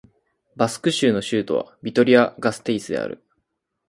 [0.55, 3.23] バスク州の州都はビトリア＝ガステイスである